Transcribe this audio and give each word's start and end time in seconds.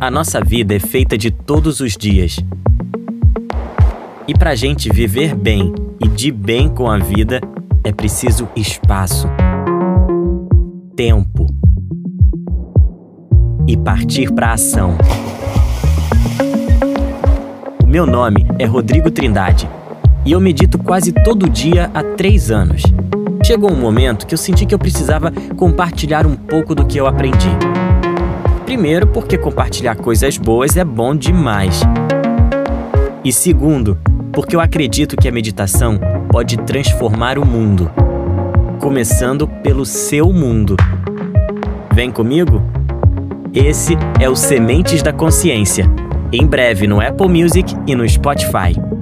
A 0.00 0.10
nossa 0.10 0.42
vida 0.42 0.74
é 0.74 0.78
feita 0.78 1.18
de 1.18 1.30
todos 1.30 1.80
os 1.80 1.94
dias. 1.94 2.38
E 4.26 4.32
para 4.32 4.52
a 4.52 4.54
gente 4.54 4.88
viver 4.88 5.34
bem 5.34 5.74
e 6.02 6.08
de 6.08 6.32
bem 6.32 6.70
com 6.70 6.90
a 6.90 6.96
vida, 6.96 7.38
é 7.84 7.92
preciso 7.92 8.48
espaço, 8.56 9.28
tempo 10.96 11.46
e 13.68 13.76
partir 13.76 14.32
para 14.32 14.54
ação. 14.54 14.96
O 17.84 17.86
meu 17.86 18.06
nome 18.06 18.46
é 18.58 18.64
Rodrigo 18.64 19.10
Trindade 19.10 19.68
e 20.24 20.32
eu 20.32 20.40
medito 20.40 20.78
quase 20.78 21.12
todo 21.12 21.46
dia 21.46 21.90
há 21.92 22.02
três 22.02 22.50
anos. 22.50 22.84
Chegou 23.44 23.70
um 23.70 23.78
momento 23.78 24.26
que 24.26 24.32
eu 24.32 24.38
senti 24.38 24.64
que 24.64 24.74
eu 24.74 24.78
precisava 24.78 25.30
compartilhar 25.58 26.26
um 26.26 26.36
pouco 26.36 26.74
do 26.74 26.86
que 26.86 26.98
eu 26.98 27.06
aprendi. 27.06 27.50
Primeiro, 28.70 29.04
porque 29.04 29.36
compartilhar 29.36 29.96
coisas 29.96 30.38
boas 30.38 30.76
é 30.76 30.84
bom 30.84 31.12
demais. 31.12 31.80
E 33.24 33.32
segundo, 33.32 33.98
porque 34.32 34.54
eu 34.54 34.60
acredito 34.60 35.16
que 35.16 35.28
a 35.28 35.32
meditação 35.32 35.98
pode 36.30 36.56
transformar 36.58 37.36
o 37.36 37.44
mundo, 37.44 37.90
começando 38.80 39.48
pelo 39.48 39.84
seu 39.84 40.32
mundo. 40.32 40.76
Vem 41.92 42.12
comigo? 42.12 42.62
Esse 43.52 43.94
é 44.20 44.30
o 44.30 44.36
Sementes 44.36 45.02
da 45.02 45.12
Consciência, 45.12 45.90
em 46.32 46.46
breve 46.46 46.86
no 46.86 47.00
Apple 47.00 47.28
Music 47.28 47.74
e 47.88 47.96
no 47.96 48.08
Spotify. 48.08 48.99